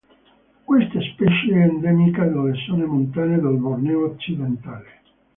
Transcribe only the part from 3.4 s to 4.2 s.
Borneo